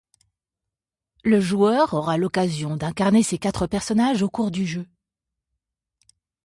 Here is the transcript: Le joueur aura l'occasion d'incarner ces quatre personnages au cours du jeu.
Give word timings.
Le 1.23 1.39
joueur 1.39 1.93
aura 1.93 2.17
l'occasion 2.17 2.75
d'incarner 2.75 3.21
ces 3.21 3.37
quatre 3.37 3.67
personnages 3.67 4.23
au 4.23 4.29
cours 4.29 4.49
du 4.49 4.65
jeu. 4.65 4.87